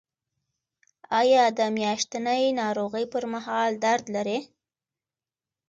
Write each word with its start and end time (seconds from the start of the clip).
ایا 1.19 1.43
د 1.57 1.59
میاشتنۍ 1.77 2.43
ناروغۍ 2.61 3.05
پر 3.13 3.23
مهال 3.33 3.71
درد 3.83 4.05
لرئ؟ 4.15 4.39